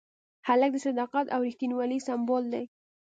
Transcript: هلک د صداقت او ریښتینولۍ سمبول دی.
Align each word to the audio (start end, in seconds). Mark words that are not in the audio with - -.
هلک 0.47 0.71
د 0.73 0.77
صداقت 0.85 1.25
او 1.33 1.39
ریښتینولۍ 1.47 1.99
سمبول 2.07 2.43
دی. 2.53 2.63